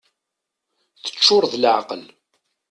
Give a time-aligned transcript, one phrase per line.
[1.03, 2.03] Teččur d leɛqel.